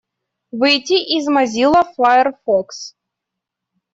[0.51, 2.95] Выйти из Mozilla Firefox.